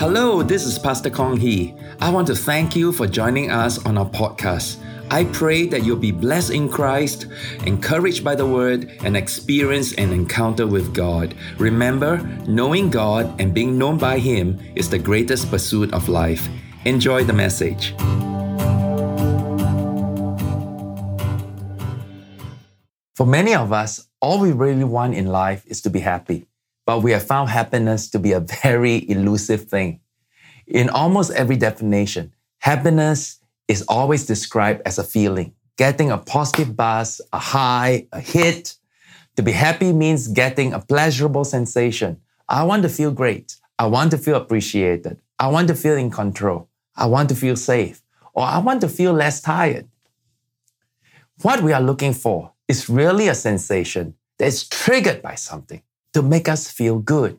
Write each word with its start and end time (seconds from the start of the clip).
Hello, 0.00 0.42
this 0.42 0.64
is 0.64 0.78
Pastor 0.78 1.10
Kong 1.10 1.36
Hee. 1.36 1.74
I 2.00 2.08
want 2.08 2.26
to 2.28 2.34
thank 2.34 2.74
you 2.74 2.90
for 2.90 3.06
joining 3.06 3.50
us 3.50 3.84
on 3.84 3.98
our 3.98 4.08
podcast. 4.08 4.78
I 5.10 5.24
pray 5.24 5.66
that 5.66 5.84
you'll 5.84 5.98
be 5.98 6.10
blessed 6.10 6.52
in 6.52 6.70
Christ, 6.70 7.26
encouraged 7.66 8.24
by 8.24 8.34
the 8.34 8.46
Word, 8.46 8.90
and 9.04 9.14
experience 9.14 9.92
an 9.96 10.10
encounter 10.14 10.66
with 10.66 10.94
God. 10.94 11.34
Remember, 11.58 12.16
knowing 12.48 12.88
God 12.88 13.38
and 13.38 13.52
being 13.52 13.76
known 13.76 13.98
by 13.98 14.18
Him 14.18 14.58
is 14.74 14.88
the 14.88 14.98
greatest 14.98 15.50
pursuit 15.50 15.92
of 15.92 16.08
life. 16.08 16.48
Enjoy 16.86 17.22
the 17.22 17.34
message. 17.34 17.94
For 23.16 23.26
many 23.26 23.54
of 23.54 23.70
us, 23.70 24.08
all 24.22 24.40
we 24.40 24.52
really 24.52 24.84
want 24.84 25.14
in 25.14 25.26
life 25.26 25.66
is 25.66 25.82
to 25.82 25.90
be 25.90 26.00
happy. 26.00 26.46
But 26.90 27.04
we 27.04 27.12
have 27.12 27.22
found 27.22 27.50
happiness 27.50 28.10
to 28.10 28.18
be 28.18 28.32
a 28.32 28.40
very 28.40 29.08
elusive 29.08 29.66
thing. 29.66 30.00
In 30.66 30.90
almost 30.90 31.30
every 31.30 31.54
definition, 31.54 32.34
happiness 32.58 33.38
is 33.68 33.82
always 33.82 34.26
described 34.26 34.82
as 34.84 34.98
a 34.98 35.04
feeling, 35.04 35.54
getting 35.76 36.10
a 36.10 36.18
positive 36.18 36.74
buzz, 36.74 37.20
a 37.32 37.38
high, 37.38 38.08
a 38.10 38.18
hit. 38.18 38.74
To 39.36 39.42
be 39.44 39.52
happy 39.52 39.92
means 39.92 40.26
getting 40.26 40.72
a 40.72 40.80
pleasurable 40.80 41.44
sensation. 41.44 42.20
I 42.48 42.64
want 42.64 42.82
to 42.82 42.88
feel 42.88 43.12
great. 43.12 43.54
I 43.78 43.86
want 43.86 44.10
to 44.10 44.18
feel 44.18 44.34
appreciated. 44.34 45.20
I 45.38 45.46
want 45.46 45.68
to 45.68 45.76
feel 45.76 45.94
in 45.94 46.10
control. 46.10 46.70
I 46.96 47.06
want 47.06 47.28
to 47.28 47.36
feel 47.36 47.54
safe. 47.54 48.02
Or 48.34 48.42
I 48.42 48.58
want 48.58 48.80
to 48.80 48.88
feel 48.88 49.12
less 49.12 49.40
tired. 49.40 49.86
What 51.42 51.62
we 51.62 51.72
are 51.72 51.80
looking 51.80 52.14
for 52.14 52.50
is 52.66 52.90
really 52.90 53.28
a 53.28 53.36
sensation 53.36 54.14
that 54.38 54.48
is 54.48 54.66
triggered 54.68 55.22
by 55.22 55.36
something 55.36 55.82
to 56.12 56.22
make 56.22 56.48
us 56.48 56.70
feel 56.70 56.98
good. 56.98 57.38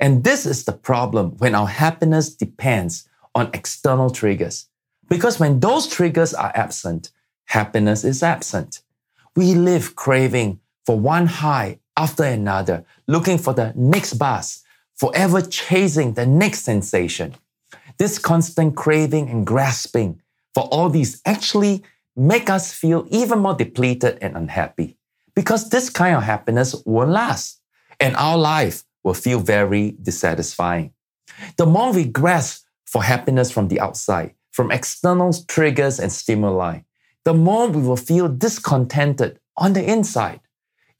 And 0.00 0.24
this 0.24 0.46
is 0.46 0.64
the 0.64 0.72
problem 0.72 1.36
when 1.38 1.54
our 1.54 1.66
happiness 1.66 2.34
depends 2.34 3.08
on 3.34 3.50
external 3.52 4.10
triggers. 4.10 4.66
Because 5.08 5.38
when 5.38 5.60
those 5.60 5.86
triggers 5.86 6.32
are 6.32 6.52
absent, 6.54 7.10
happiness 7.46 8.04
is 8.04 8.22
absent. 8.22 8.80
We 9.36 9.54
live 9.54 9.96
craving 9.96 10.60
for 10.86 10.98
one 10.98 11.26
high 11.26 11.80
after 11.96 12.24
another, 12.24 12.84
looking 13.06 13.38
for 13.38 13.52
the 13.52 13.72
next 13.76 14.14
buzz, 14.14 14.62
forever 14.94 15.40
chasing 15.40 16.14
the 16.14 16.26
next 16.26 16.60
sensation. 16.60 17.34
This 17.98 18.18
constant 18.18 18.76
craving 18.76 19.28
and 19.28 19.46
grasping 19.46 20.20
for 20.54 20.64
all 20.64 20.88
these 20.88 21.20
actually 21.24 21.82
make 22.16 22.48
us 22.48 22.72
feel 22.72 23.06
even 23.10 23.40
more 23.40 23.54
depleted 23.54 24.18
and 24.20 24.36
unhappy 24.36 24.96
because 25.34 25.70
this 25.70 25.90
kind 25.90 26.16
of 26.16 26.22
happiness 26.22 26.74
won't 26.86 27.10
last 27.10 27.60
and 28.00 28.16
our 28.16 28.36
life 28.36 28.84
will 29.02 29.14
feel 29.14 29.38
very 29.40 29.96
dissatisfying. 30.02 30.92
The 31.56 31.66
more 31.66 31.92
we 31.92 32.04
grasp 32.04 32.64
for 32.86 33.02
happiness 33.02 33.50
from 33.50 33.68
the 33.68 33.80
outside, 33.80 34.34
from 34.50 34.70
external 34.70 35.32
triggers 35.48 35.98
and 35.98 36.12
stimuli, 36.12 36.80
the 37.24 37.34
more 37.34 37.68
we 37.68 37.82
will 37.82 37.96
feel 37.96 38.28
discontented 38.28 39.40
on 39.56 39.72
the 39.72 39.84
inside. 39.84 40.40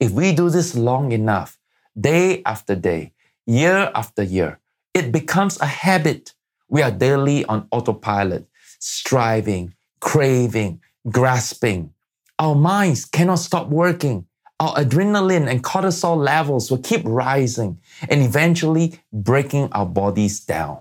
If 0.00 0.10
we 0.10 0.32
do 0.32 0.50
this 0.50 0.74
long 0.74 1.12
enough, 1.12 1.58
day 1.98 2.42
after 2.44 2.74
day, 2.74 3.12
year 3.46 3.90
after 3.94 4.22
year, 4.22 4.58
it 4.92 5.12
becomes 5.12 5.60
a 5.60 5.66
habit. 5.66 6.34
We 6.68 6.82
are 6.82 6.90
daily 6.90 7.44
on 7.44 7.68
autopilot, 7.70 8.46
striving, 8.78 9.74
craving, 10.00 10.80
grasping. 11.10 11.92
Our 12.38 12.54
minds 12.54 13.04
cannot 13.04 13.38
stop 13.38 13.68
working 13.68 14.26
our 14.60 14.74
adrenaline 14.76 15.48
and 15.48 15.64
cortisol 15.64 16.16
levels 16.16 16.70
will 16.70 16.78
keep 16.78 17.02
rising 17.04 17.78
and 18.08 18.22
eventually 18.22 19.00
breaking 19.12 19.68
our 19.72 19.86
bodies 19.86 20.40
down. 20.40 20.80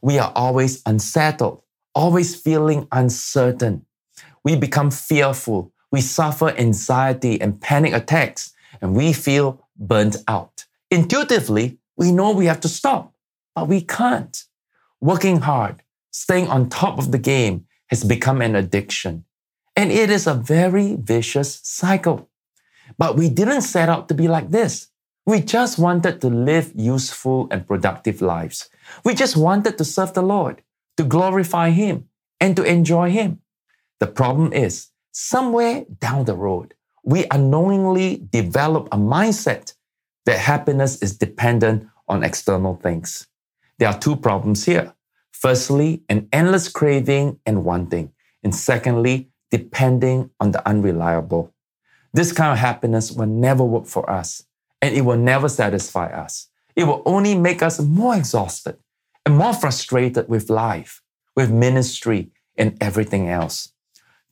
We 0.00 0.18
are 0.18 0.32
always 0.34 0.82
unsettled, 0.86 1.62
always 1.94 2.40
feeling 2.40 2.86
uncertain. 2.92 3.84
We 4.44 4.56
become 4.56 4.90
fearful. 4.90 5.72
We 5.90 6.00
suffer 6.00 6.50
anxiety 6.50 7.40
and 7.40 7.60
panic 7.60 7.92
attacks, 7.92 8.52
and 8.80 8.94
we 8.94 9.12
feel 9.12 9.66
burnt 9.76 10.16
out. 10.28 10.66
Intuitively, 10.90 11.78
we 11.96 12.12
know 12.12 12.30
we 12.32 12.46
have 12.46 12.60
to 12.60 12.68
stop, 12.68 13.14
but 13.54 13.68
we 13.68 13.80
can't. 13.80 14.44
Working 15.00 15.40
hard, 15.40 15.82
staying 16.10 16.48
on 16.48 16.68
top 16.68 16.98
of 16.98 17.10
the 17.10 17.18
game 17.18 17.66
has 17.88 18.04
become 18.04 18.40
an 18.42 18.54
addiction. 18.54 19.24
And 19.74 19.90
it 19.90 20.10
is 20.10 20.26
a 20.26 20.34
very 20.34 20.96
vicious 20.96 21.60
cycle. 21.62 22.28
But 22.96 23.16
we 23.16 23.28
didn't 23.28 23.62
set 23.62 23.88
out 23.88 24.08
to 24.08 24.14
be 24.14 24.28
like 24.28 24.50
this. 24.50 24.88
We 25.26 25.40
just 25.40 25.78
wanted 25.78 26.20
to 26.22 26.28
live 26.28 26.72
useful 26.74 27.48
and 27.50 27.66
productive 27.66 28.22
lives. 28.22 28.70
We 29.04 29.14
just 29.14 29.36
wanted 29.36 29.76
to 29.76 29.84
serve 29.84 30.14
the 30.14 30.22
Lord, 30.22 30.62
to 30.96 31.04
glorify 31.04 31.70
Him, 31.70 32.08
and 32.40 32.56
to 32.56 32.62
enjoy 32.62 33.10
Him. 33.10 33.40
The 34.00 34.06
problem 34.06 34.52
is, 34.52 34.88
somewhere 35.12 35.84
down 36.00 36.24
the 36.24 36.34
road, 36.34 36.74
we 37.04 37.26
unknowingly 37.30 38.26
develop 38.30 38.88
a 38.92 38.96
mindset 38.96 39.74
that 40.24 40.38
happiness 40.38 41.02
is 41.02 41.16
dependent 41.16 41.88
on 42.08 42.22
external 42.22 42.76
things. 42.76 43.26
There 43.78 43.88
are 43.88 43.98
two 43.98 44.16
problems 44.16 44.64
here. 44.64 44.94
Firstly, 45.32 46.02
an 46.08 46.28
endless 46.32 46.68
craving 46.68 47.38
and 47.46 47.64
wanting. 47.64 48.12
And 48.42 48.54
secondly, 48.54 49.30
depending 49.50 50.30
on 50.40 50.52
the 50.52 50.66
unreliable. 50.68 51.54
This 52.18 52.32
kind 52.32 52.50
of 52.50 52.58
happiness 52.58 53.12
will 53.12 53.28
never 53.28 53.62
work 53.62 53.86
for 53.86 54.10
us 54.10 54.42
and 54.82 54.92
it 54.92 55.02
will 55.02 55.16
never 55.16 55.48
satisfy 55.48 56.06
us. 56.06 56.48
It 56.74 56.82
will 56.82 57.00
only 57.06 57.36
make 57.36 57.62
us 57.62 57.78
more 57.78 58.16
exhausted 58.16 58.76
and 59.24 59.36
more 59.36 59.52
frustrated 59.54 60.28
with 60.28 60.50
life, 60.50 61.00
with 61.36 61.52
ministry, 61.52 62.32
and 62.56 62.76
everything 62.80 63.28
else. 63.28 63.72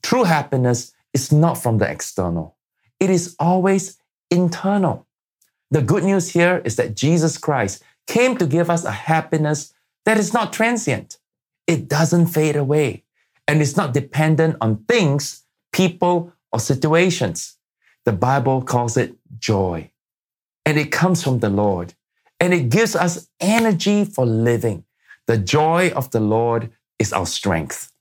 True 0.03 0.25
happiness 0.25 0.91
is 1.13 1.31
not 1.31 1.53
from 1.53 1.77
the 1.77 1.89
external, 1.89 2.57
it 2.99 3.09
is 3.09 3.37
always 3.39 3.97
internal. 4.29 5.07
The 5.71 5.81
good 5.81 6.03
news 6.03 6.31
here 6.31 6.61
is 6.65 6.75
that 6.75 6.93
Jesus 6.93 7.37
Christ 7.37 7.81
came 8.05 8.35
to 8.35 8.45
give 8.45 8.69
us 8.69 8.83
a 8.83 8.91
happiness 8.91 9.73
that 10.03 10.17
is 10.17 10.33
not 10.33 10.51
transient. 10.51 11.19
It 11.67 11.87
doesn't 11.87 12.27
fade 12.27 12.57
away 12.57 13.05
and 13.47 13.61
it's 13.61 13.77
not 13.77 13.93
dependent 13.93 14.57
on 14.59 14.83
things, 14.89 15.45
people, 15.71 16.33
or 16.51 16.59
situations. 16.59 17.56
The 18.07 18.13
Bible 18.13 18.61
calls 18.61 18.95
it 18.95 19.17
joy. 19.37 19.91
And 20.65 20.77
it 20.77 20.93
comes 20.93 21.21
from 21.21 21.39
the 21.39 21.49
Lord. 21.49 21.93
And 22.39 22.53
it 22.53 22.69
gives 22.69 22.95
us 22.95 23.27
energy 23.41 24.05
for 24.05 24.25
living. 24.25 24.85
The 25.25 25.37
joy 25.37 25.91
of 25.93 26.11
the 26.11 26.21
Lord 26.21 26.71
is 26.99 27.11
our 27.11 27.25
strength. 27.25 27.91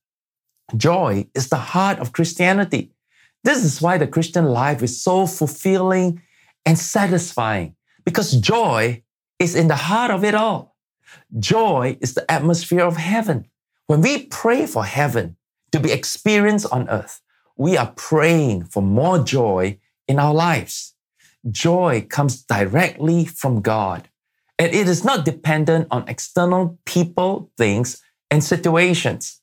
Joy 0.77 1.27
is 1.35 1.49
the 1.49 1.57
heart 1.75 1.99
of 1.99 2.13
Christianity. 2.13 2.93
This 3.43 3.65
is 3.65 3.83
why 3.83 3.99
the 3.99 4.07
Christian 4.07 4.45
life 4.45 4.81
is 4.81 5.03
so 5.03 5.27
fulfilling 5.27 6.23
and 6.65 6.79
satisfying 6.79 7.75
because 8.05 8.31
joy 8.31 9.03
is 9.41 9.57
in 9.57 9.67
the 9.67 9.83
heart 9.91 10.13
of 10.13 10.23
it 10.23 10.37
all. 10.37 10.77
Joy 11.37 11.99
is 12.01 12.15
the 12.15 12.31
atmosphere 12.31 12.85
of 12.85 12.97
heaven. 12.97 13.47
When 13.89 14.03
we 14.03 14.27
pray 14.27 14.67
for 14.67 14.85
heaven 14.85 15.37
to 15.73 15.81
be 15.81 15.91
experienced 15.91 16.67
on 16.71 16.89
earth, 16.89 17.21
we 17.57 17.77
are 17.77 17.93
praying 17.97 18.67
for 18.67 18.85
more 18.85 19.19
joy 19.19 19.81
in 20.09 20.19
our 20.19 20.35
lives. 20.35 20.95
Joy 21.51 22.07
comes 22.09 22.43
directly 22.43 23.25
from 23.25 23.61
God, 23.61 24.09
and 24.59 24.75
it 24.75 24.89
is 24.89 25.05
not 25.05 25.25
dependent 25.25 25.89
on 25.91 26.09
external 26.09 26.79
people, 26.85 27.51
things, 27.57 28.03
and 28.31 28.43
situations. 28.43 29.41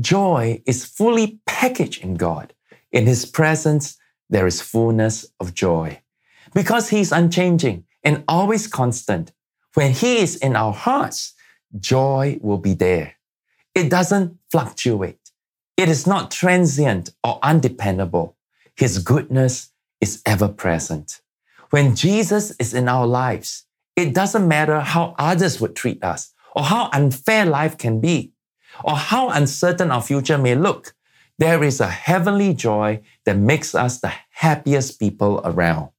Joy 0.00 0.62
is 0.66 0.84
fully 0.84 1.40
packaged 1.46 2.02
in 2.02 2.14
God. 2.14 2.54
In 2.92 3.06
His 3.06 3.24
presence, 3.24 3.96
there 4.28 4.46
is 4.46 4.60
fullness 4.60 5.26
of 5.40 5.54
joy. 5.54 6.00
Because 6.54 6.90
He 6.90 7.00
is 7.00 7.12
unchanging 7.12 7.84
and 8.04 8.24
always 8.28 8.66
constant, 8.66 9.32
when 9.74 9.92
He 9.92 10.18
is 10.18 10.36
in 10.36 10.56
our 10.56 10.72
hearts, 10.72 11.34
joy 11.78 12.38
will 12.40 12.58
be 12.58 12.74
there. 12.74 13.14
It 13.74 13.90
doesn't 13.90 14.38
fluctuate. 14.50 15.30
It 15.76 15.88
is 15.88 16.06
not 16.06 16.30
transient 16.30 17.10
or 17.22 17.38
undependable. 17.42 18.36
His 18.76 18.98
goodness 18.98 19.70
is 20.00 20.22
ever 20.24 20.48
present. 20.48 21.20
When 21.70 21.94
Jesus 21.94 22.52
is 22.58 22.74
in 22.74 22.88
our 22.88 23.06
lives, 23.06 23.64
it 23.96 24.14
doesn't 24.14 24.46
matter 24.46 24.80
how 24.80 25.14
others 25.18 25.60
would 25.60 25.74
treat 25.74 26.02
us, 26.02 26.32
or 26.54 26.64
how 26.64 26.88
unfair 26.92 27.44
life 27.44 27.76
can 27.76 28.00
be, 28.00 28.32
or 28.84 28.96
how 28.96 29.28
uncertain 29.30 29.90
our 29.90 30.02
future 30.02 30.38
may 30.38 30.54
look. 30.54 30.94
There 31.38 31.62
is 31.62 31.80
a 31.80 31.88
heavenly 31.88 32.54
joy 32.54 33.00
that 33.24 33.36
makes 33.36 33.74
us 33.74 34.00
the 34.00 34.12
happiest 34.30 34.98
people 34.98 35.40
around. 35.44 35.90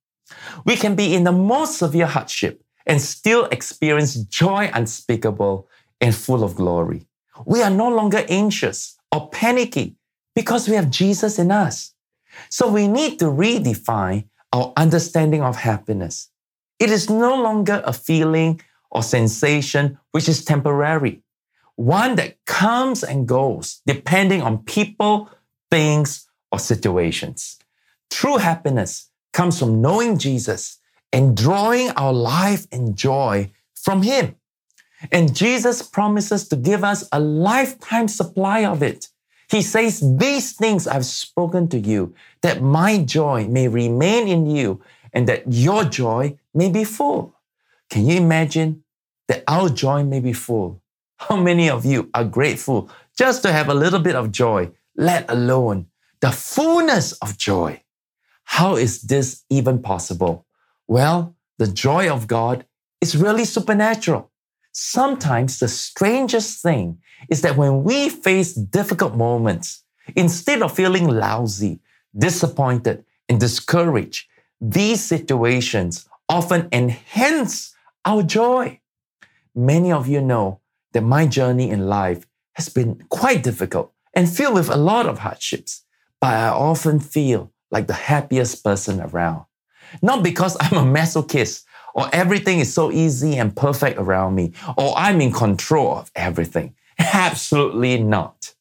We 0.66 0.76
can 0.76 0.96
be 0.96 1.14
in 1.14 1.24
the 1.24 1.32
most 1.32 1.78
severe 1.78 2.08
hardship 2.08 2.64
and 2.86 3.02
still 3.02 3.46
experience 3.46 4.16
joy 4.16 4.70
unspeakable 4.74 5.68
and 6.02 6.16
full 6.16 6.44
of 6.44 6.56
glory. 6.56 7.08
We 7.46 7.62
are 7.62 7.70
no 7.70 7.90
longer 7.90 8.26
anxious 8.28 8.98
or 9.12 9.30
panicky 9.30 9.96
because 10.36 10.68
we 10.68 10.76
have 10.76 10.90
Jesus 10.90 11.40
in 11.40 11.52
us. 11.52 11.94
So 12.50 12.68
we 12.68 12.88
need 12.88 13.20
to 13.20 13.26
redefine 13.26 14.26
our 14.54 14.74
understanding 14.78 15.42
of 15.42 15.58
happiness. 15.58 16.30
It 16.80 16.90
is 16.90 17.10
no 17.10 17.36
longer 17.36 17.82
a 17.86 17.94
feeling 17.94 18.62
or 18.90 19.04
sensation 19.04 19.98
which 20.12 20.30
is 20.30 20.46
temporary, 20.46 21.22
one 21.76 22.16
that 22.16 22.38
comes 22.46 23.04
and 23.04 23.28
goes 23.28 23.82
depending 23.86 24.42
on 24.42 24.64
people, 24.64 25.30
things, 25.70 26.28
or 26.52 26.60
situations. 26.60 27.60
True 28.10 28.38
happiness 28.38 29.10
comes 29.34 29.60
from 29.60 29.82
knowing 29.82 30.18
Jesus 30.18 30.80
and 31.14 31.36
drawing 31.36 31.90
our 31.92 32.14
life 32.14 32.66
and 32.72 32.96
joy 32.96 33.52
from 33.76 34.02
Him. 34.02 34.36
And 35.12 35.36
Jesus 35.36 35.82
promises 35.82 36.48
to 36.50 36.56
give 36.56 36.84
us 36.84 37.08
a 37.12 37.20
lifetime 37.20 38.08
supply 38.08 38.66
of 38.66 38.84
it. 38.84 39.08
He 39.50 39.62
says, 39.62 40.02
These 40.18 40.54
things 40.54 40.88
I've 40.88 41.06
spoken 41.06 41.68
to 41.70 41.80
you, 41.80 42.14
that 42.42 42.62
my 42.62 43.00
joy 43.00 43.48
may 43.48 43.68
remain 43.68 44.28
in 44.28 44.46
you 44.46 44.82
and 45.12 45.28
that 45.28 45.52
your 45.52 45.84
joy 45.86 46.38
may 46.54 46.70
be 46.70 46.84
full. 46.84 47.34
Can 47.90 48.06
you 48.06 48.18
imagine 48.18 48.84
that 49.28 49.44
our 49.48 49.70
joy 49.70 50.04
may 50.04 50.20
be 50.20 50.34
full? 50.34 50.82
How 51.18 51.36
many 51.36 51.70
of 51.70 51.84
you 51.84 52.10
are 52.14 52.24
grateful 52.24 52.90
just 53.18 53.42
to 53.44 53.52
have 53.52 53.70
a 53.70 53.74
little 53.74 54.00
bit 54.00 54.16
of 54.16 54.32
joy, 54.32 54.72
let 54.96 55.30
alone 55.30 55.88
the 56.22 56.32
fullness 56.32 57.14
of 57.14 57.38
joy? 57.38 57.82
How 58.44 58.76
is 58.76 59.02
this 59.02 59.44
even 59.50 59.82
possible? 59.82 60.46
Well, 60.88 61.36
the 61.58 61.68
joy 61.68 62.10
of 62.10 62.28
God 62.28 62.66
is 63.02 63.18
really 63.18 63.46
supernatural. 63.46 64.29
Sometimes 64.72 65.60
the 65.60 65.68
strangest 65.68 66.62
thing 66.62 67.00
is 67.30 67.42
that 67.42 67.58
when 67.58 67.84
we 67.84 68.10
face 68.10 68.54
difficult 68.54 69.16
moments, 69.16 69.84
instead 70.16 70.62
of 70.62 70.76
feeling 70.76 71.08
lousy, 71.08 71.80
disappointed, 72.18 73.04
and 73.28 73.40
discouraged, 73.40 74.28
these 74.62 75.04
situations 75.04 76.08
often 76.28 76.68
enhance 76.72 77.74
our 78.06 78.24
joy. 78.24 78.80
Many 79.56 79.92
of 79.92 80.08
you 80.08 80.22
know 80.22 80.62
that 80.94 81.02
my 81.02 81.26
journey 81.28 81.70
in 81.70 81.88
life 81.88 82.26
has 82.54 82.70
been 82.70 83.04
quite 83.10 83.44
difficult 83.44 83.94
and 84.14 84.30
filled 84.30 84.56
with 84.56 84.70
a 84.70 84.78
lot 84.78 85.06
of 85.06 85.20
hardships, 85.20 85.84
but 86.20 86.34
I 86.34 86.50
often 86.50 87.00
feel 87.00 87.52
like 87.72 87.88
the 87.88 87.94
happiest 87.94 88.64
person 88.64 89.02
around. 89.02 89.46
Not 90.02 90.24
because 90.24 90.58
I'm 90.60 90.78
a 90.78 91.00
masochist 91.00 91.64
or 91.94 92.10
everything 92.14 92.60
is 92.60 92.74
so 92.74 92.92
easy 92.92 93.38
and 93.38 93.56
perfect 93.56 93.98
around 93.98 94.36
me, 94.36 94.54
or 94.78 94.94
I'm 94.98 95.22
in 95.22 95.32
control 95.32 95.98
of 95.98 96.12
everything. 96.16 96.76
Absolutely 96.98 98.02
not. 98.02 98.54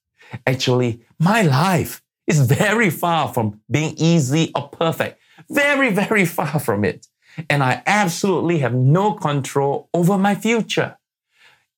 Actually, 0.47 1.01
my 1.19 1.43
life 1.43 2.03
is 2.27 2.41
very 2.41 2.91
far 2.91 3.33
from 3.33 3.61
being 3.71 3.95
easy 3.97 4.53
or 4.55 4.69
perfect. 4.69 5.21
Very, 5.51 5.91
very 5.91 6.25
far 6.25 6.59
from 6.61 6.85
it. 6.85 7.07
And 7.49 7.63
I 7.63 7.83
absolutely 7.87 8.59
have 8.59 8.75
no 8.75 9.13
control 9.13 9.89
over 9.95 10.19
my 10.19 10.35
future. 10.35 10.99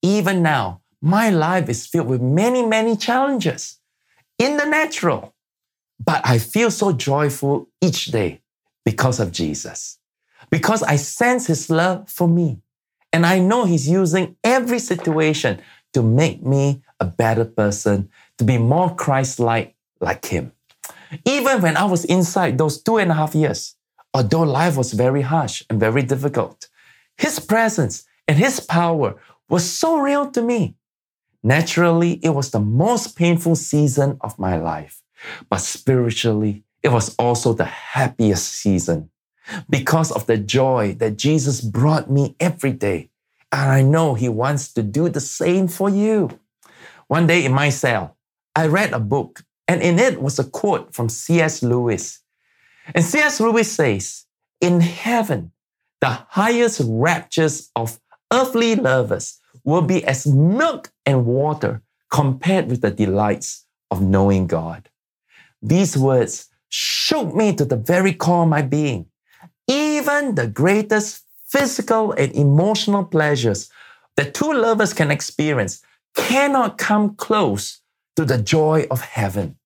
Even 0.03 0.43
now, 0.43 0.81
my 1.03 1.31
life 1.31 1.69
is 1.69 1.87
filled 1.87 2.09
with 2.09 2.21
many, 2.21 2.65
many 2.65 2.97
challenges 2.97 3.79
in 4.39 4.57
the 4.57 4.65
natural. 4.65 5.35
But 6.03 6.23
I 6.25 6.39
feel 6.39 6.71
so 6.71 6.93
joyful 6.93 7.69
each 7.81 8.07
day 8.07 8.41
because 8.85 9.21
of 9.21 9.33
Jesus 9.33 10.00
because 10.51 10.83
I 10.83 10.97
sense 10.97 11.47
His 11.47 11.71
love 11.71 12.09
for 12.11 12.29
me. 12.29 12.61
And 13.13 13.25
I 13.27 13.39
know 13.39 13.65
He's 13.65 13.89
using 13.89 14.37
every 14.45 14.79
situation 14.79 15.61
to 15.93 16.03
make 16.03 16.45
me 16.45 16.83
a 17.01 17.05
better 17.05 17.45
person, 17.45 18.11
to 18.39 18.45
be 18.45 18.59
more 18.59 18.95
Christ 18.95 19.41
like, 19.41 19.75
like 20.01 20.25
Him. 20.27 20.53
Even 21.25 21.61
when 21.63 21.77
I 21.77 21.85
was 21.85 22.05
inside 22.05 22.59
those 22.59 22.83
two 22.83 22.99
and 22.99 23.11
a 23.11 23.15
half 23.15 23.35
years, 23.35 23.75
although 24.15 24.43
life 24.43 24.77
was 24.77 24.93
very 24.93 25.23
harsh 25.23 25.63
and 25.71 25.81
very 25.81 26.03
difficult, 26.03 26.69
His 27.17 27.39
presence 27.39 28.05
and 28.29 28.37
His 28.37 28.61
power 28.61 29.17
was 29.49 29.69
so 29.69 29.99
real 29.99 30.31
to 30.31 30.43
me. 30.43 30.77
Naturally, 31.43 32.21
it 32.23 32.31
was 32.31 32.51
the 32.51 32.61
most 32.61 33.17
painful 33.17 33.57
season 33.57 34.19
of 34.21 34.39
my 34.39 34.57
life, 34.57 35.03
but 35.49 35.59
spiritually, 35.59 36.65
it 36.83 36.91
was 36.91 37.15
also 37.17 37.53
the 37.53 37.65
happiest 37.65 38.47
season 38.53 39.11
because 39.69 40.11
of 40.13 40.27
the 40.27 40.37
joy 40.37 40.95
that 40.95 41.17
Jesus 41.17 41.61
brought 41.61 42.11
me 42.11 42.37
every 42.41 42.73
day. 42.73 43.11
And 43.53 43.71
I 43.71 43.83
know 43.83 44.15
He 44.15 44.29
wants 44.29 44.73
to 44.75 44.83
do 44.83 45.09
the 45.09 45.21
same 45.21 45.69
for 45.69 45.89
you. 45.89 46.39
One 47.09 47.27
day 47.27 47.45
in 47.45 47.53
my 47.53 47.71
cell, 47.71 48.17
I 48.55 48.67
read 48.67 48.93
a 48.93 49.01
book, 49.01 49.43
and 49.67 49.83
in 49.83 49.99
it 49.99 50.23
was 50.23 50.39
a 50.39 50.45
quote 50.45 50.95
from 50.95 51.09
C.S. 51.09 51.63
Lewis. 51.63 52.21
And 52.95 53.05
C.S. 53.05 53.41
Lewis 53.41 53.71
says, 53.71 54.27
In 54.61 54.81
heaven, 54.81 55.53
the 56.01 56.19
highest 56.29 56.81
raptures 56.85 57.71
of 57.75 58.01
earthly 58.33 58.75
lovers 58.77 59.41
will 59.65 59.83
be 59.83 60.05
as 60.05 60.27
milk 60.27 60.93
and 61.05 61.27
water 61.27 61.83
compared 62.11 62.69
with 62.69 62.81
the 62.81 62.91
delights 62.91 63.67
of 63.91 64.03
knowing 64.03 64.47
God. 64.47 64.89
These 65.63 65.97
words 65.97 66.49
shook 66.69 67.35
me 67.35 67.55
to 67.57 67.65
the 67.65 67.77
very 67.77 68.13
core 68.13 68.45
of 68.45 68.49
my 68.49 68.63
being 68.63 69.07
even 69.71 70.35
the 70.35 70.49
greatest 70.49 71.25
physical 71.47 72.13
and 72.13 72.33
emotional 72.35 73.05
pleasures 73.05 73.71
that 74.17 74.35
two 74.35 74.53
lovers 74.53 74.93
can 74.93 75.11
experience 75.11 75.81
cannot 76.17 76.77
come 76.77 77.15
close 77.15 77.81
to 78.17 78.25
the 78.25 78.37
joy 78.37 78.87
of 78.91 79.01
heaven. 79.01 79.57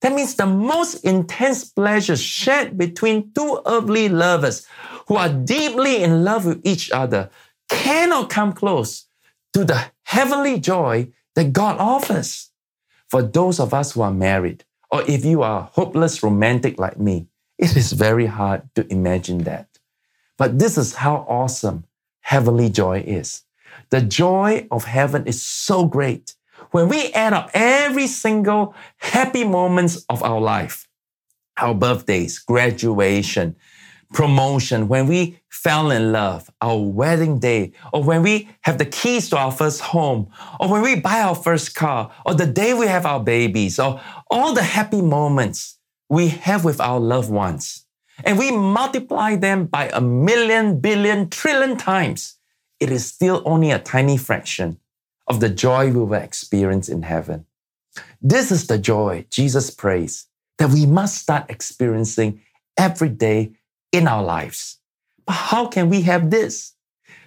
That 0.00 0.14
means 0.14 0.34
the 0.34 0.46
most 0.46 1.04
intense 1.04 1.64
pleasures 1.64 2.22
shared 2.22 2.78
between 2.78 3.32
two 3.34 3.60
earthly 3.66 4.08
lovers 4.08 4.66
who 5.08 5.16
are 5.16 5.28
deeply 5.28 6.02
in 6.02 6.24
love 6.24 6.46
with 6.46 6.60
each 6.64 6.90
other 6.90 7.28
cannot 7.68 8.30
come 8.30 8.54
close 8.54 9.06
to 9.52 9.64
the 9.64 9.90
heavenly 10.04 10.58
joy 10.58 11.08
that 11.34 11.52
God 11.52 11.78
offers. 11.78 12.50
For 13.10 13.22
those 13.22 13.60
of 13.60 13.74
us 13.74 13.92
who 13.92 14.02
are 14.02 14.12
married, 14.12 14.64
or 14.90 15.02
if 15.02 15.24
you 15.24 15.42
are 15.42 15.68
hopeless 15.72 16.22
romantic 16.22 16.78
like 16.78 16.98
me, 16.98 17.26
it 17.58 17.76
is 17.76 17.92
very 17.92 18.26
hard 18.26 18.62
to 18.76 18.90
imagine 18.92 19.38
that. 19.44 19.68
But 20.36 20.58
this 20.58 20.78
is 20.78 20.94
how 20.94 21.26
awesome 21.28 21.84
heavenly 22.20 22.70
joy 22.70 23.00
is. 23.00 23.42
The 23.90 24.00
joy 24.00 24.66
of 24.70 24.84
heaven 24.84 25.26
is 25.26 25.42
so 25.42 25.86
great. 25.86 26.34
When 26.70 26.88
we 26.88 27.12
add 27.12 27.32
up 27.32 27.50
every 27.54 28.06
single 28.06 28.74
happy 28.98 29.44
moments 29.44 30.04
of 30.08 30.22
our 30.22 30.40
life, 30.40 30.88
our 31.56 31.74
birthdays, 31.74 32.38
graduation, 32.38 33.56
promotion, 34.12 34.88
when 34.88 35.06
we 35.06 35.40
fell 35.48 35.90
in 35.90 36.12
love, 36.12 36.50
our 36.60 36.78
wedding 36.78 37.38
day, 37.38 37.72
or 37.92 38.02
when 38.02 38.22
we 38.22 38.48
have 38.62 38.78
the 38.78 38.84
keys 38.84 39.28
to 39.30 39.36
our 39.36 39.52
first 39.52 39.80
home, 39.80 40.30
or 40.60 40.68
when 40.68 40.82
we 40.82 41.00
buy 41.00 41.20
our 41.20 41.34
first 41.34 41.74
car, 41.74 42.12
or 42.24 42.34
the 42.34 42.46
day 42.46 42.74
we 42.74 42.86
have 42.86 43.06
our 43.06 43.20
babies, 43.20 43.78
or 43.78 44.00
all 44.30 44.52
the 44.54 44.62
happy 44.62 45.02
moments, 45.02 45.77
we 46.08 46.28
have 46.28 46.64
with 46.64 46.80
our 46.80 47.00
loved 47.00 47.30
ones, 47.30 47.84
and 48.24 48.38
we 48.38 48.50
multiply 48.50 49.36
them 49.36 49.66
by 49.66 49.90
a 49.92 50.00
million, 50.00 50.80
billion, 50.80 51.28
trillion 51.28 51.76
times, 51.76 52.36
it 52.80 52.90
is 52.90 53.06
still 53.06 53.42
only 53.44 53.70
a 53.70 53.78
tiny 53.78 54.16
fraction 54.16 54.78
of 55.26 55.40
the 55.40 55.48
joy 55.48 55.86
we 55.86 56.00
will 56.00 56.14
experience 56.14 56.88
in 56.88 57.02
heaven. 57.02 57.44
This 58.22 58.50
is 58.50 58.66
the 58.66 58.78
joy 58.78 59.26
Jesus 59.30 59.70
prays 59.70 60.26
that 60.58 60.70
we 60.70 60.86
must 60.86 61.18
start 61.18 61.50
experiencing 61.50 62.40
every 62.76 63.08
day 63.08 63.52
in 63.92 64.08
our 64.08 64.22
lives. 64.22 64.78
But 65.26 65.34
how 65.34 65.66
can 65.66 65.88
we 65.88 66.02
have 66.02 66.30
this? 66.30 66.74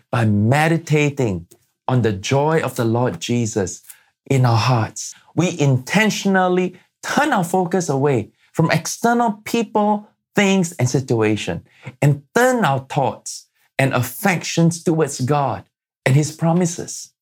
By 0.09 0.25
meditating 0.25 1.47
on 1.87 2.01
the 2.01 2.13
joy 2.13 2.61
of 2.61 2.75
the 2.75 2.85
Lord 2.85 3.19
Jesus 3.19 3.81
in 4.29 4.45
our 4.45 4.57
hearts. 4.57 5.13
We 5.35 5.59
intentionally 5.59 6.79
turn 7.03 7.31
our 7.31 7.43
focus 7.43 7.89
away 7.89 8.31
from 8.51 8.71
external 8.71 9.41
people, 9.45 10.07
things, 10.35 10.73
and 10.73 10.89
situation, 10.89 11.63
and 12.01 12.23
turn 12.35 12.65
our 12.65 12.79
thoughts 12.79 13.47
and 13.77 13.93
affections 13.93 14.83
towards 14.83 15.21
God 15.21 15.65
and 16.05 16.15
His 16.15 16.31
promises. 16.31 17.13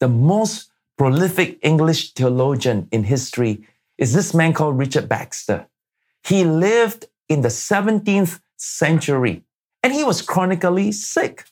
The 0.00 0.08
most 0.08 0.70
prolific 0.96 1.58
English 1.62 2.12
theologian 2.12 2.88
in 2.90 3.04
history 3.04 3.66
is 3.96 4.12
this 4.12 4.34
man 4.34 4.52
called 4.52 4.78
Richard 4.78 5.08
Baxter. 5.08 5.66
He 6.24 6.44
lived 6.44 7.06
in 7.28 7.42
the 7.42 7.48
17th 7.48 8.40
century 8.56 9.44
and 9.82 9.92
he 9.92 10.04
was 10.04 10.22
chronically 10.22 10.92
sick. 10.92 11.44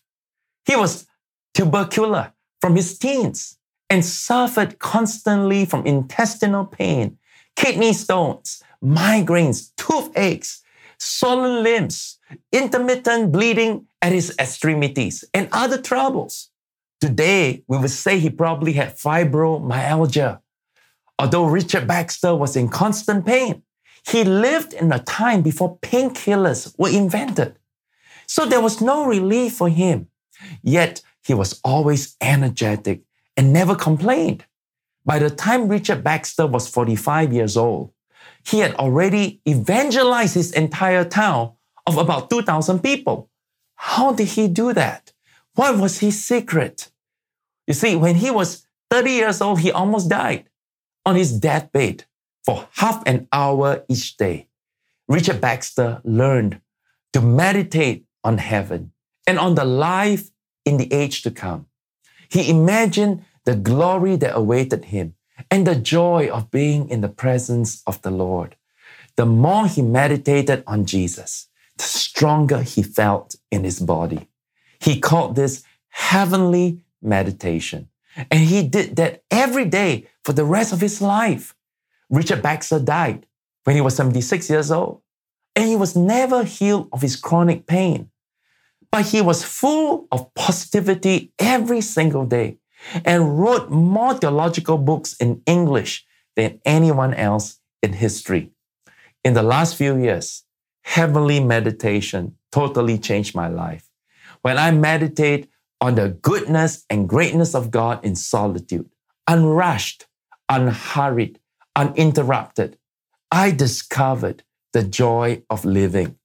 He 0.64 0.76
was 0.76 1.06
tubercular 1.54 2.32
from 2.60 2.76
his 2.76 2.98
teens 2.98 3.58
and 3.88 4.04
suffered 4.04 4.78
constantly 4.78 5.64
from 5.64 5.86
intestinal 5.86 6.64
pain, 6.64 7.18
kidney 7.56 7.92
stones, 7.92 8.62
migraines, 8.82 9.72
toothaches, 9.76 10.62
swollen 10.98 11.62
limbs, 11.62 12.18
intermittent 12.52 13.32
bleeding 13.32 13.86
at 14.00 14.12
his 14.12 14.34
extremities, 14.38 15.24
and 15.34 15.48
other 15.52 15.80
troubles. 15.80 16.50
Today, 17.00 17.64
we 17.66 17.78
would 17.78 17.90
say 17.90 18.18
he 18.18 18.30
probably 18.30 18.72
had 18.72 18.96
fibromyalgia. 18.96 20.40
Although 21.18 21.46
Richard 21.46 21.86
Baxter 21.86 22.34
was 22.34 22.56
in 22.56 22.68
constant 22.68 23.26
pain, 23.26 23.62
he 24.06 24.24
lived 24.24 24.72
in 24.72 24.92
a 24.92 25.00
time 25.00 25.42
before 25.42 25.78
painkillers 25.78 26.74
were 26.78 26.90
invented. 26.90 27.56
So 28.26 28.46
there 28.46 28.60
was 28.60 28.80
no 28.80 29.06
relief 29.06 29.54
for 29.54 29.68
him. 29.68 30.08
Yet 30.62 31.02
he 31.24 31.34
was 31.34 31.60
always 31.64 32.16
energetic 32.20 33.02
and 33.36 33.52
never 33.52 33.74
complained. 33.74 34.44
By 35.06 35.20
the 35.20 35.30
time 35.30 35.68
Richard 35.68 36.02
Baxter 36.02 36.46
was 36.48 36.68
45 36.68 37.32
years 37.32 37.56
old, 37.56 37.92
he 38.44 38.58
had 38.58 38.74
already 38.74 39.40
evangelized 39.48 40.34
his 40.34 40.52
entire 40.52 41.04
town 41.04 41.52
of 41.86 41.96
about 41.96 42.28
2,000 42.28 42.80
people. 42.80 43.30
How 43.76 44.12
did 44.12 44.28
he 44.28 44.48
do 44.48 44.72
that? 44.72 45.12
What 45.54 45.78
was 45.78 46.00
his 46.00 46.22
secret? 46.22 46.90
You 47.68 47.74
see, 47.74 47.94
when 47.94 48.16
he 48.16 48.32
was 48.32 48.66
30 48.90 49.10
years 49.10 49.40
old, 49.40 49.60
he 49.60 49.70
almost 49.70 50.10
died 50.10 50.48
on 51.04 51.14
his 51.14 51.32
deathbed 51.38 52.04
for 52.44 52.68
half 52.72 53.02
an 53.06 53.28
hour 53.32 53.84
each 53.88 54.16
day. 54.16 54.48
Richard 55.08 55.40
Baxter 55.40 56.00
learned 56.04 56.60
to 57.12 57.20
meditate 57.20 58.06
on 58.24 58.38
heaven 58.38 58.92
and 59.26 59.38
on 59.38 59.54
the 59.54 59.64
life 59.64 60.30
in 60.64 60.78
the 60.78 60.92
age 60.92 61.22
to 61.22 61.30
come. 61.30 61.66
He 62.28 62.50
imagined 62.50 63.24
the 63.46 63.54
glory 63.54 64.16
that 64.16 64.36
awaited 64.36 64.86
him 64.86 65.14
and 65.50 65.66
the 65.66 65.76
joy 65.76 66.28
of 66.28 66.50
being 66.50 66.88
in 66.90 67.00
the 67.00 67.08
presence 67.08 67.82
of 67.86 68.02
the 68.02 68.10
Lord. 68.10 68.56
The 69.16 69.24
more 69.24 69.66
he 69.66 69.82
meditated 69.82 70.64
on 70.66 70.84
Jesus, 70.84 71.48
the 71.78 71.84
stronger 71.84 72.62
he 72.62 72.82
felt 72.82 73.36
in 73.50 73.64
his 73.64 73.80
body. 73.80 74.28
He 74.80 75.00
called 75.00 75.36
this 75.36 75.62
heavenly 75.88 76.80
meditation. 77.00 77.88
And 78.30 78.40
he 78.40 78.66
did 78.66 78.96
that 78.96 79.22
every 79.30 79.64
day 79.64 80.08
for 80.24 80.32
the 80.32 80.44
rest 80.44 80.72
of 80.72 80.80
his 80.80 81.00
life. 81.00 81.54
Richard 82.10 82.42
Baxter 82.42 82.80
died 82.80 83.26
when 83.64 83.76
he 83.76 83.82
was 83.82 83.94
76 83.96 84.50
years 84.50 84.70
old, 84.70 85.02
and 85.54 85.68
he 85.68 85.76
was 85.76 85.94
never 85.94 86.44
healed 86.44 86.88
of 86.92 87.02
his 87.02 87.16
chronic 87.16 87.66
pain. 87.66 88.10
But 88.90 89.06
he 89.06 89.20
was 89.20 89.44
full 89.44 90.08
of 90.10 90.32
positivity 90.34 91.32
every 91.38 91.80
single 91.80 92.24
day 92.24 92.58
and 93.04 93.38
wrote 93.38 93.70
more 93.70 94.14
theological 94.14 94.78
books 94.78 95.16
in 95.16 95.42
English 95.46 96.06
than 96.36 96.60
anyone 96.64 97.14
else 97.14 97.60
in 97.82 97.92
history. 97.94 98.50
In 99.24 99.34
the 99.34 99.42
last 99.42 99.76
few 99.76 99.96
years, 99.96 100.44
heavenly 100.84 101.40
meditation 101.40 102.36
totally 102.52 102.98
changed 102.98 103.34
my 103.34 103.48
life. 103.48 103.88
When 104.42 104.58
I 104.58 104.70
meditate 104.70 105.48
on 105.80 105.94
the 105.96 106.10
goodness 106.10 106.84
and 106.88 107.08
greatness 107.08 107.54
of 107.54 107.70
God 107.70 108.04
in 108.04 108.14
solitude, 108.14 108.88
unrushed, 109.26 110.06
unhurried, 110.48 111.40
uninterrupted, 111.74 112.78
I 113.30 113.50
discovered 113.50 114.44
the 114.72 114.82
joy 114.82 115.42
of 115.50 115.64
living. 115.64 116.16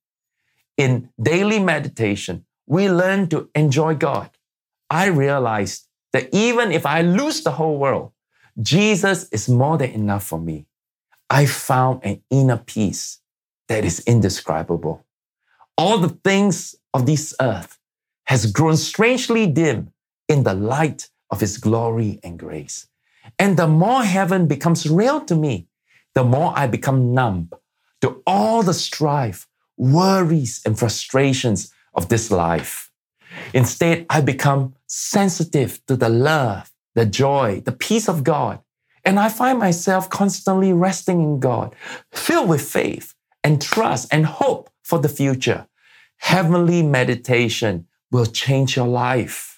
In 0.78 1.10
daily 1.22 1.60
meditation, 1.60 2.46
we 2.68 2.90
learn 2.90 3.28
to 3.30 3.50
enjoy 3.56 3.96
God. 3.96 4.30
I 4.90 5.08
realized 5.08 5.88
that 6.14 6.30
even 6.32 6.72
if 6.72 6.86
I 6.86 7.02
lose 7.02 7.44
the 7.44 7.52
whole 7.52 7.78
world, 7.78 8.12
Jesus 8.62 9.30
is 9.30 9.48
more 9.48 9.78
than 9.78 9.92
enough 9.92 10.26
for 10.26 10.40
me. 10.40 10.66
I 11.30 11.46
found 11.46 12.02
an 12.04 12.22
inner 12.30 12.58
peace 12.58 13.20
that 13.68 13.86
is 13.86 14.02
indescribable. 14.02 15.06
All 15.78 15.98
the 15.98 16.18
things 16.24 16.76
of 16.94 17.06
this 17.06 17.34
earth 17.40 17.80
has 18.26 18.52
grown 18.52 18.78
strangely 18.78 19.48
dim 19.48 19.94
in 20.28 20.44
the 20.44 20.54
light 20.54 21.10
of 21.30 21.40
His 21.40 21.58
glory 21.58 22.20
and 22.24 22.38
grace. 22.38 22.88
And 23.40 23.56
the 23.56 23.68
more 23.68 24.04
heaven 24.04 24.48
becomes 24.48 24.90
real 24.90 25.22
to 25.22 25.36
me, 25.36 25.68
the 26.14 26.24
more 26.24 26.54
I 26.56 26.68
become 26.68 27.14
numb 27.14 27.50
to 28.02 28.22
all 28.28 28.64
the 28.64 28.74
strife, 28.74 29.48
worries, 29.78 30.62
and 30.66 30.78
frustrations 30.78 31.74
of 31.94 32.10
this 32.10 32.30
life. 32.32 32.91
Instead, 33.54 34.06
I 34.10 34.22
become 34.22 34.76
sensitive 34.88 35.86
to 35.88 35.96
the 35.96 36.10
love, 36.10 36.72
the 36.96 37.06
joy, 37.06 37.62
the 37.66 37.72
peace 37.72 38.08
of 38.08 38.24
God. 38.24 38.60
And 39.04 39.20
I 39.20 39.30
find 39.30 39.58
myself 39.58 40.10
constantly 40.10 40.74
resting 40.74 41.22
in 41.22 41.40
God, 41.40 41.76
filled 42.12 42.50
with 42.50 42.62
faith 42.62 43.16
and 43.44 43.62
trust 43.62 44.08
and 44.12 44.26
hope 44.26 44.70
for 44.84 45.00
the 45.00 45.10
future. 45.10 45.68
Heavenly 46.18 46.84
meditation 46.84 47.88
will 48.12 48.28
change 48.28 48.76
your 48.76 48.88
life. 48.88 49.51